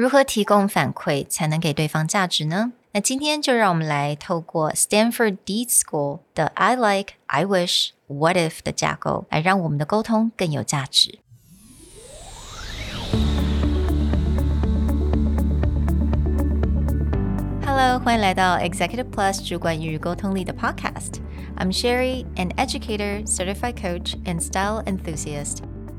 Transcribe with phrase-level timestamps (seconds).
[0.00, 2.72] 如何提供反馈才能给对方价值呢？
[2.92, 11.18] 那今天就让我们来透过 Stanford Deed School 的 I Like, I Wish, What If 的架构，来让我们的沟通更有价值。
[17.66, 21.20] Hello，欢迎来到 Executive Plus 主管与沟通力的 Podcast。
[21.58, 25.58] I'm Sherry, an educator, certified coach, and style enthusiast.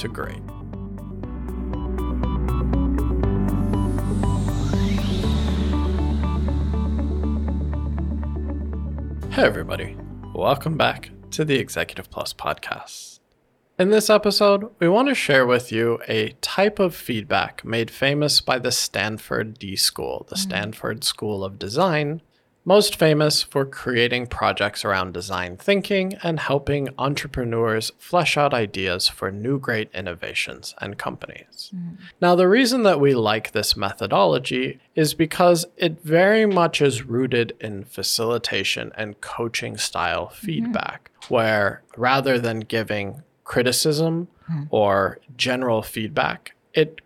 [0.00, 0.40] to great.
[9.30, 9.98] Hey, everybody.
[10.34, 13.20] Welcome back to the Executive Plus podcast.
[13.78, 18.40] In this episode, we want to share with you a type of feedback made famous
[18.40, 20.48] by the Stanford D School, the mm-hmm.
[20.48, 22.22] Stanford School of Design,
[22.70, 29.32] most famous for creating projects around design thinking and helping entrepreneurs flesh out ideas for
[29.32, 31.72] new great innovations and companies.
[31.74, 31.96] Mm.
[32.20, 37.56] Now, the reason that we like this methodology is because it very much is rooted
[37.60, 40.46] in facilitation and coaching style mm-hmm.
[40.46, 44.62] feedback, where rather than giving criticism hmm.
[44.70, 47.00] or general feedback, it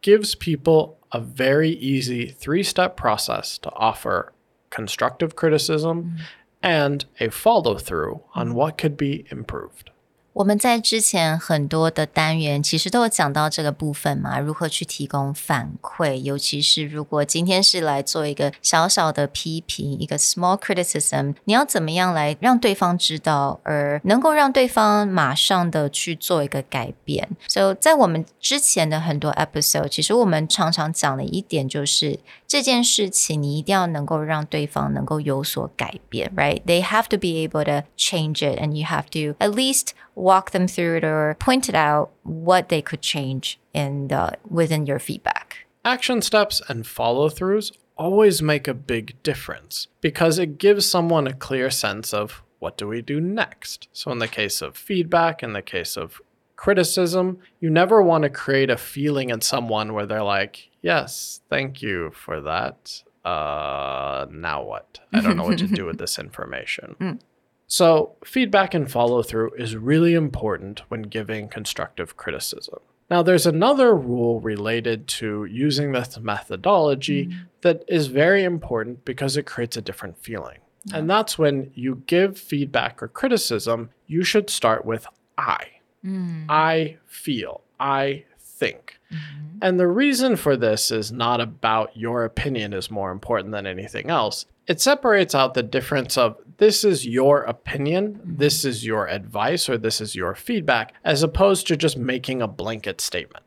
[0.00, 4.32] gives people a very easy three step process to offer
[4.73, 6.17] constructive criticism
[6.61, 9.91] and a follow through on what could be improved.
[10.33, 27.27] 我们在之前很多的单元其实都有讲到这个部分嘛，如何去提供反馈，尤其是如果今天是来做一个小小的批评，一个 small criticism，你要怎么样来让对方知道，而能够让对方马上的去做一个改变。
[27.47, 32.17] 所以在我们之前的很多 episode，其实我们常常讲的一点就是
[32.53, 40.51] 这件事情你一定要能够让对方能够有所改变，right？They have to be able to change it, and you have to at least walk
[40.51, 44.99] them through it or point it out what they could change in the within your
[44.99, 45.67] feedback.
[45.83, 51.33] Action steps and follow throughs always make a big difference because it gives someone a
[51.33, 53.87] clear sense of what do we do next.
[53.93, 56.21] So, in the case of feedback, in the case of
[56.57, 61.80] criticism, you never want to create a feeling in someone where they're like, Yes, thank
[61.80, 63.02] you for that.
[63.24, 65.00] Uh, now what?
[65.14, 66.94] I don't know what to do with this information.
[67.00, 67.20] Mm.
[67.66, 72.80] So, feedback and follow through is really important when giving constructive criticism.
[73.10, 77.46] Now, there's another rule related to using this methodology mm.
[77.62, 80.58] that is very important because it creates a different feeling.
[80.92, 85.06] And that's when you give feedback or criticism, you should start with
[85.38, 85.66] I.
[86.04, 86.44] Mm.
[86.50, 88.24] I feel, I
[88.66, 88.98] think.
[89.12, 89.58] Mm-hmm.
[89.62, 94.10] And the reason for this is not about your opinion is more important than anything
[94.10, 94.46] else.
[94.66, 98.36] It separates out the difference of this is your opinion, mm-hmm.
[98.36, 102.48] this is your advice, or this is your feedback, as opposed to just making a
[102.48, 103.44] blanket statement.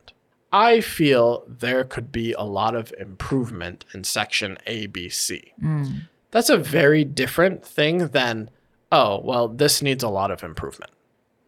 [0.52, 5.52] I feel there could be a lot of improvement in section ABC.
[5.62, 6.08] Mm.
[6.32, 8.50] That's a very different thing than,
[8.92, 10.92] oh, well, this needs a lot of improvement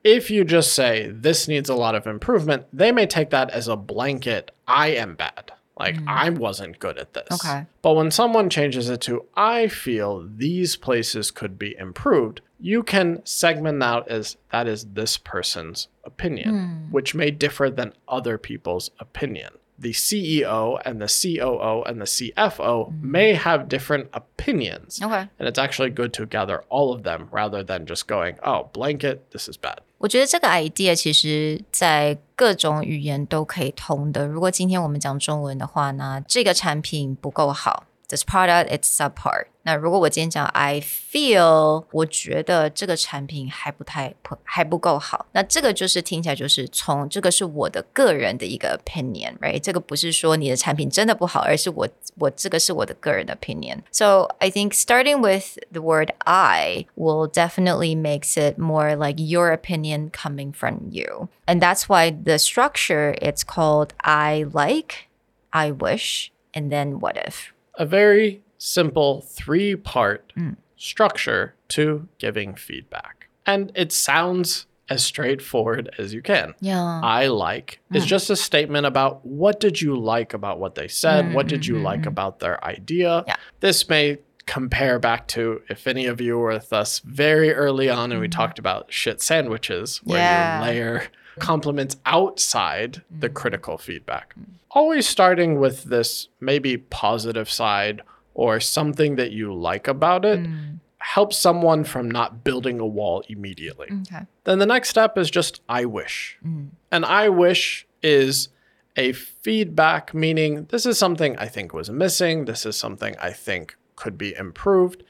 [0.04, 3.68] if you just say this needs a lot of improvement, they may take that as
[3.68, 5.52] a blanket, I am bad.
[5.78, 6.08] Like, mm.
[6.08, 7.32] I wasn't good at this.
[7.32, 7.66] Okay.
[7.82, 13.26] But when someone changes it to, I feel these places could be improved, you can
[13.26, 16.92] segment out as that is this person's opinion, hmm.
[16.92, 22.93] which may differ than other people's opinion The CEO and the COO and the CFO
[23.03, 25.01] may have different opinions.
[25.03, 25.29] Okay.
[25.37, 29.33] And it's actually good to gather all of them rather than just going, oh, blanket,
[29.33, 29.79] this is bad.
[29.99, 34.27] 我觉得这个 idea 其实在各种语言都可以通的。
[34.27, 39.47] 如果今天我们讲中文的话呢，这个产品不够好 ，this product it's subpar。
[39.67, 44.15] 那如果我今天讲 I feel，我觉得这个产品还不太
[44.45, 49.59] 还不够好，那这个就是听起来就是从这个是我的个人的一个 opinion，right？
[49.59, 51.89] 这个不是说你的产品真的不好，而是我
[52.19, 59.51] 我这个是我的个人的 opinion。So I think starting with the word I will definitely makes it more like your
[59.51, 61.29] opinion coming from you.
[61.47, 65.09] And that's why the structure it's called I like,
[65.53, 67.55] I wish, and then what if.
[67.80, 70.52] a very simple three part hmm.
[70.76, 73.30] structure to giving feedback.
[73.46, 76.54] And it sounds as straightforward as you can.
[76.60, 77.02] Yeah.
[77.04, 78.08] I like is hmm.
[78.08, 81.34] just a statement about what did you like about what they said?
[81.34, 82.10] what did you like mm-hmm.
[82.10, 83.24] about their idea?
[83.28, 83.36] Yeah.
[83.60, 88.12] This may compare back to if any of you were with us very early on
[88.12, 88.40] and we mm-hmm.
[88.40, 90.58] talked about shit sandwiches where Yeah.
[90.58, 91.04] you layer
[91.40, 91.48] Mm-hmm.
[91.48, 93.34] compliments outside the mm-hmm.
[93.34, 94.36] critical feedback.
[94.72, 98.02] Always starting with this maybe positive side
[98.34, 100.80] or something that you like about it mm.
[101.00, 103.88] helps someone from not building a wall immediately.
[104.02, 104.26] Okay.
[104.44, 106.38] Then the next step is just I wish.
[106.46, 106.68] Mm-hmm.
[106.92, 108.50] And I wish is
[108.96, 112.46] a feedback, meaning this is something I think was missing.
[112.46, 115.04] This is something I think could be improved,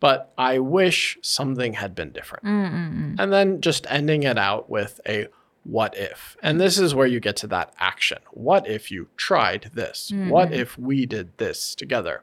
[0.00, 2.44] but I wish something had been different.
[3.20, 5.26] And then just ending it out with a
[5.66, 6.36] what if.
[6.42, 8.18] And this is where you get to that action.
[8.30, 10.12] What if you tried this?
[10.12, 10.60] What mm-hmm.
[10.60, 12.22] if we did this together?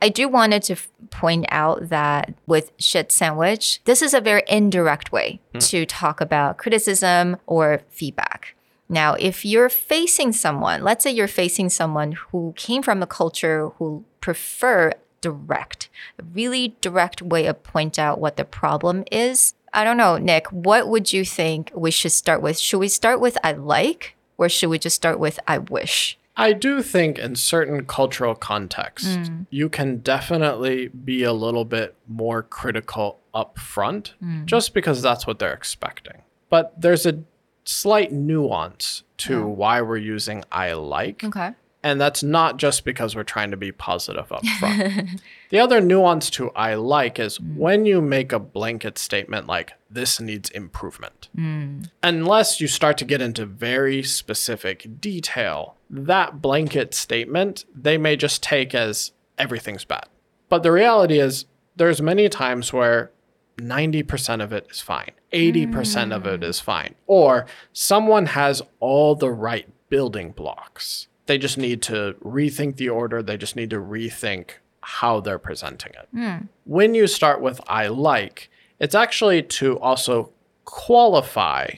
[0.00, 0.76] ？I do wanted to
[1.10, 5.58] point out that with shit sandwich, this is a very indirect way hmm.
[5.58, 8.54] to talk about criticism or feedback.
[8.88, 13.70] Now, if you're facing someone, let's say you're facing someone who came from a culture
[13.78, 15.88] who prefer direct,
[16.18, 19.54] a really direct way of point out what the problem is.
[19.72, 22.58] I don't know, Nick, what would you think we should start with?
[22.58, 26.18] Should we start with I like or should we just start with I wish?
[26.36, 29.42] I do think in certain cultural contexts, hmm.
[29.50, 34.44] you can definitely be a little bit more critical up front hmm.
[34.44, 36.22] just because that's what they're expecting.
[36.50, 37.22] But there's a
[37.64, 41.24] slight nuance to why we're using I like.
[41.24, 41.52] Okay.
[41.86, 45.22] And that's not just because we're trying to be positive up front.
[45.50, 47.54] the other nuance to I like is mm.
[47.54, 51.28] when you make a blanket statement like, this needs improvement.
[51.38, 51.88] Mm.
[52.02, 58.42] Unless you start to get into very specific detail, that blanket statement, they may just
[58.42, 60.08] take as everything's bad.
[60.48, 61.44] But the reality is,
[61.76, 63.12] there's many times where
[63.58, 66.48] 90% of it is fine, 80% of it mm.
[66.48, 71.06] is fine, or someone has all the right building blocks.
[71.26, 74.50] They just need to rethink the order, they just need to rethink
[74.80, 76.08] how they're presenting it.
[76.12, 76.46] Hmm.
[76.64, 80.30] When you start with I like, it's actually to also
[80.64, 81.70] qualify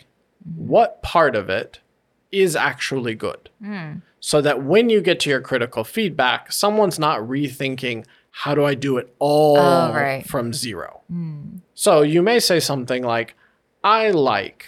[0.57, 1.81] what part of it
[2.31, 3.49] is actually good.
[3.63, 3.93] Hmm.
[4.21, 8.75] So that when you get to your critical feedback, someone's not rethinking how do I
[8.75, 10.27] do it all Oh, right.
[10.27, 11.01] from zero.
[11.09, 11.59] Hmm.
[11.75, 13.35] So you may say something like,
[13.83, 14.67] I like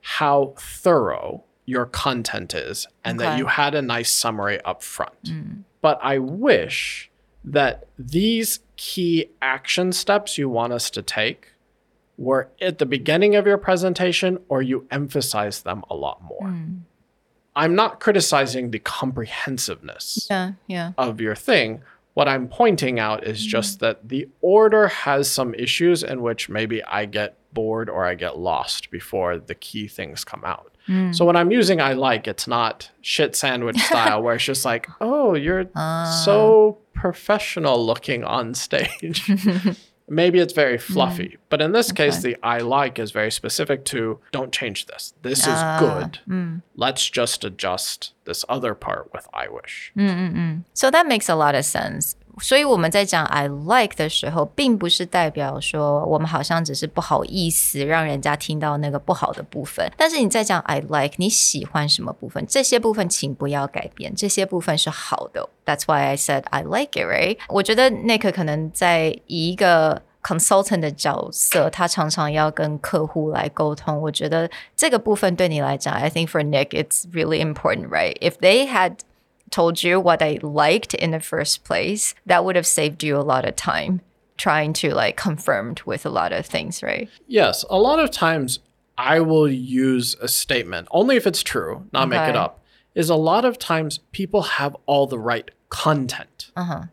[0.00, 5.22] how thorough your content is and that you had a nice summary up front.
[5.24, 5.62] Mm.
[5.80, 7.10] But I wish
[7.44, 11.52] that these key action steps you want us to take
[12.18, 16.48] were at the beginning of your presentation or you emphasize them a lot more.
[16.48, 16.80] Mm.
[17.54, 20.92] I'm not criticizing the comprehensiveness Yeah, yeah.
[20.96, 21.82] of your thing.
[22.14, 23.48] What I'm pointing out is mm-hmm.
[23.50, 28.14] just that the order has some issues in which maybe I get bored or I
[28.14, 30.71] get lost before the key things come out.
[30.88, 31.14] Mm.
[31.14, 34.88] So when I'm using I like, it's not shit sandwich style where it's just like,
[35.00, 36.22] oh, you're ah.
[36.24, 39.30] so professional looking on stage.
[40.08, 41.38] Maybe it's very fluffy.
[41.48, 45.14] But in this case, the I like is very specific to don't change this.
[45.22, 46.18] This is ah, good.
[46.28, 46.62] Mm.
[46.76, 49.92] Let's just adjust this other part with I wish.
[49.96, 52.16] Mm, so that makes a lot of sense.
[52.39, 59.91] 所以我们在讲 I like 的时候，并不是代表说我们好像只是不好意思让人家听到那个不好的部分。
[59.97, 62.45] 但是你在讲 I like，你喜欢什么部分？
[62.47, 65.49] 这些部分请不要改变，这些部分是好的。
[65.65, 67.37] That's why I said I like it, right？
[67.49, 73.99] 我觉得 Nick 可能在以一个 consultant 的角色，他常常要跟客户来沟通。
[73.99, 78.15] 我觉得这个部分对你来讲，I think for Nick it's really important, right?
[78.19, 78.97] If they had
[79.52, 83.22] told you what I liked in the first place, that would have saved you a
[83.22, 84.00] lot of time
[84.38, 87.08] trying to like confirmed with a lot of things, right?
[87.28, 88.58] Yes, a lot of times
[88.98, 92.60] I will use a statement, only if it's true, not make it up,
[92.94, 96.50] is a lot of times people have all the right content.
[96.56, 96.84] Uh-huh.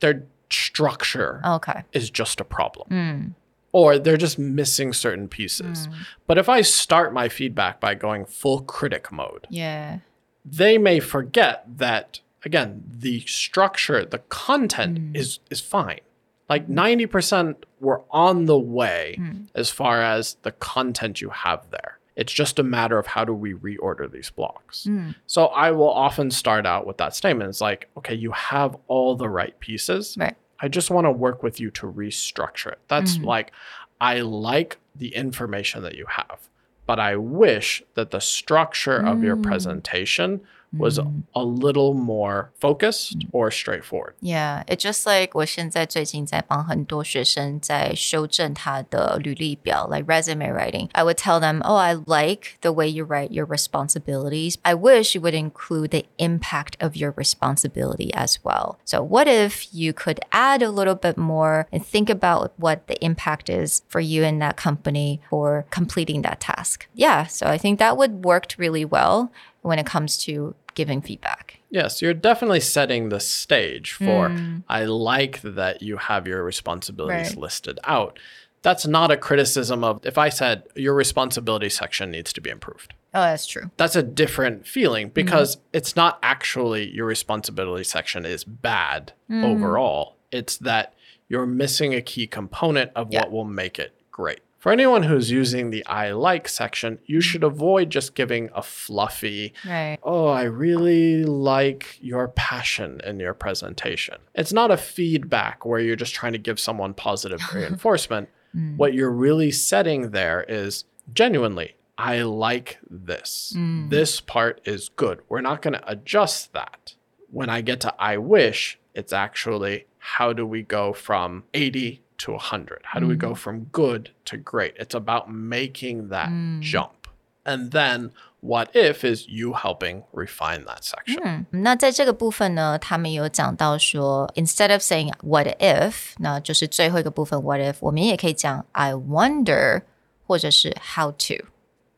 [0.00, 1.82] Their structure Okay.
[1.92, 3.34] is just a problem.
[3.72, 5.88] Or they're just missing certain pieces.
[6.26, 9.98] But if I start my feedback by going full critic mode, Yeah.
[10.44, 15.16] They may forget that again the structure the content hmm.
[15.16, 16.00] is is fine
[16.48, 19.42] like 90% were on the way hmm.
[19.54, 23.32] as far as the content you have there It's just a matter of how do
[23.32, 24.84] we reorder these blocks.
[24.84, 25.10] Hmm.
[25.28, 27.48] So I will often start out with that statement.
[27.48, 30.16] It's like, okay, you have all the right pieces.
[30.18, 30.34] Right.
[30.58, 32.80] I just want to work with you to restructure it.
[32.88, 33.52] That's like,
[34.00, 36.48] I like the information that you have,
[36.88, 39.42] but I wish that the structure of your mm.
[39.42, 40.40] presentation
[40.75, 44.15] was a little more focused or straightforward.
[44.21, 50.89] Yeah, it's just like 我现在最近在帮很多学生在修正他的履历表，like resume writing.
[50.93, 54.55] I would tell them, "Oh, I like the way you write your responsibilities.
[54.63, 58.79] I wish you would include the impact of your responsibility as well.
[58.83, 62.97] So, what if you could add a little bit more and think about what the
[63.05, 67.77] impact is for you in that company for completing that task?" Yeah, so I think
[67.77, 69.31] that would worked really well
[69.62, 71.58] when it comes to giving feedback.
[71.70, 74.62] Yes, you're definitely setting the stage for mm.
[74.68, 77.38] I like that you have your responsibilities Right.
[77.38, 78.18] listed out.
[78.62, 82.94] That's not a criticism of if I said your responsibility section needs to be improved.
[83.14, 83.70] Oh, that's true.
[83.76, 85.14] That's a different feeling mm-hmm.
[85.14, 89.44] because it's not actually your responsibility section is bad mm.
[89.44, 90.16] overall.
[90.30, 90.94] It's that
[91.28, 93.20] you're missing a key component of Yeah.
[93.20, 94.40] what will make it great.
[94.58, 99.54] For anyone who's using the I like section, you should avoid just giving a fluffy,
[99.64, 99.98] Right.
[100.02, 104.16] oh, I really like your passion in your presentation.
[104.34, 108.28] It's not a feedback where you're just trying to give someone positive reinforcement.
[108.54, 108.76] Mm.
[108.76, 113.54] What you're really setting there is genuinely, I like this.
[113.56, 113.90] Mm.
[113.90, 115.20] This part is good.
[115.28, 116.94] We're not going to adjust that.
[117.30, 122.31] When I get to I wish, it's actually how do we go from 80 to
[122.33, 122.81] 100?
[122.83, 124.75] How do we go from good to great?
[124.77, 126.29] It's about making that
[126.61, 127.07] jump.
[127.45, 131.19] And then what if is you helping refine that section.
[131.23, 139.83] 嗯，那在这个部分呢，他们有讲到说，instead of saying what if，那就是最后一个部分 what if，我们也可以讲 I wonder，
[140.25, 141.45] 或者是 how to。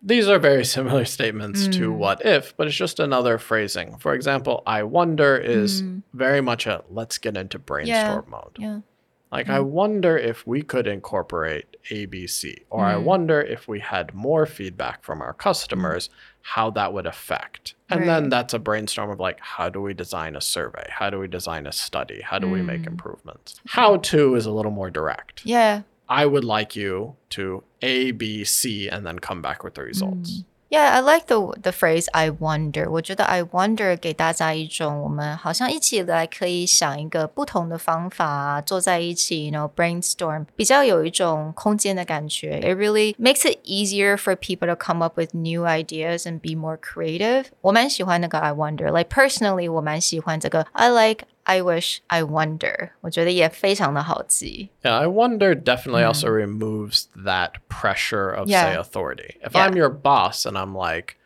[0.08, 3.98] These are very similar statements to what if, but it's just another phrasing.
[3.98, 5.82] For example, I wonder is
[6.14, 8.58] very much a let's get into brainstorm mode.
[8.60, 8.82] Yeah.
[9.33, 9.71] Like, I mm-hmm.
[9.71, 13.05] wonder if we could incorporate ABC, or I mm-hmm.
[13.05, 15.41] wonder if we had more feedback from our mm-hmm.
[15.41, 16.11] customers,
[16.43, 17.75] how that would affect.
[17.91, 20.87] And then that's a brainstorm of like, how do we design a survey?
[20.91, 22.21] How do we design a study?
[22.23, 22.89] How do we make mm.
[22.89, 23.61] improvements?
[23.67, 25.45] How to is a little more direct.
[25.45, 25.83] Yeah.
[26.09, 30.31] I would like you to A, B, C, and then come back with the results.
[30.31, 30.45] Mm.
[30.70, 32.90] Yeah, I like the the phrase I wonder.
[32.90, 42.60] 我觉得 I wonder 给大家一种我们好像一起来可以想一个不同的方法啊，坐在一起，you know brainstorm，比较有一种空间的感觉。
[42.60, 46.78] It really makes it easier for people to come up with new ideas and be more
[46.78, 47.46] creative.
[47.62, 48.92] 我蛮喜欢那个 I wonder.
[48.92, 52.90] Like personally，我蛮喜欢这个 I like I wish I wonder.
[53.02, 54.70] 我觉得也非常的好记。
[54.82, 58.80] Yeah, I wonder definitely also removes that pressure of, say, Yeah.
[58.80, 59.38] authority.
[59.42, 59.68] If Yeah.
[59.68, 61.18] I'm your boss and I'm like,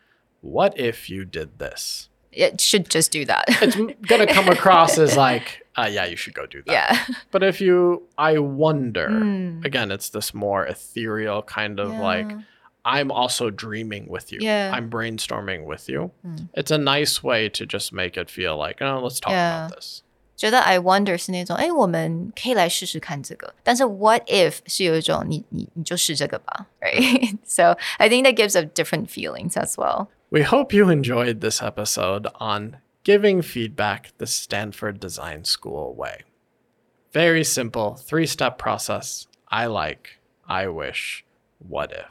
[0.42, 2.08] what if you did this?
[2.32, 3.44] It should just do that.
[3.62, 6.72] It's going to come across as like, uh, yeah, you should go do that.
[6.72, 7.14] yeah.
[7.32, 9.06] But if you, I wonder,
[9.64, 12.40] again, it's this more ethereal kind of like, Yeah.
[12.84, 14.38] I'm also dreaming with you.
[14.40, 14.70] Yeah.
[14.72, 16.12] I'm brainstorming with you.
[16.54, 19.66] It's a nice way to just make it feel like, oh, let's talk Yeah.
[19.66, 20.02] about this.
[20.36, 23.54] 觉得 I wonder 是那种，哎，我们可以来试试看这个。
[23.62, 27.36] 但是 What if 是有一种你你你就试这个吧，right?
[27.44, 30.08] So I think that gives a different feelings as well.
[30.30, 36.24] We hope you enjoyed this episode on giving feedback the Stanford Design School way.
[37.12, 39.26] Very simple three step process.
[39.48, 41.24] I like, I wish,
[41.58, 42.06] what if.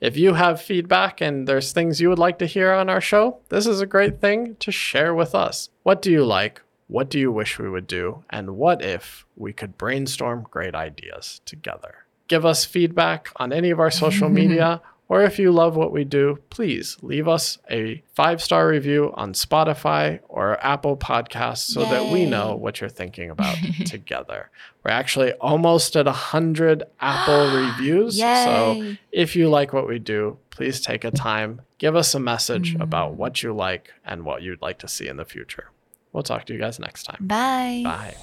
[0.00, 3.38] If you have feedback and there's things you would like to hear on our show,
[3.48, 5.70] this is a great thing to share with us.
[5.84, 6.60] What do you like?
[6.89, 8.23] What do you wish we would do?
[8.31, 12.07] And what if we could brainstorm great ideas together?
[12.27, 16.03] Give us feedback on any of our social media, or if you love what we
[16.03, 22.11] do, please leave us a five star review on Spotify or Apple Podcasts so that
[22.11, 23.55] we know what you're thinking about
[23.85, 24.49] together.
[24.83, 28.17] We're actually almost at 100 Apple reviews.
[28.17, 32.73] So if you like what we do, please take a time, give us a message
[32.73, 32.81] mm-hmm.
[32.81, 35.69] about what you like and what you'd like to see in the future.
[36.12, 37.18] We'll talk to you guys next time.
[37.20, 37.82] Bye.
[37.84, 38.14] Bye.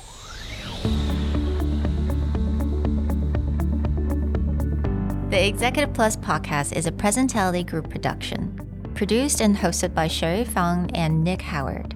[5.29, 10.91] The Executive Plus podcast is a Presentality Group production, produced and hosted by Sherry Fang
[10.93, 11.95] and Nick Howard.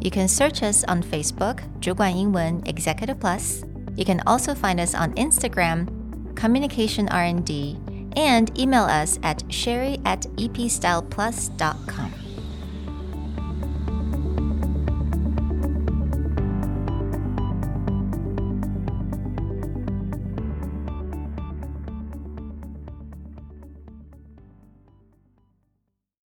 [0.00, 3.64] You can search us on Facebook, 主管英文 Executive Plus.
[3.96, 5.86] You can also find us on Instagram,
[6.36, 7.78] Communication R&D,
[8.16, 12.17] and email us at sherry at epstyleplus.com.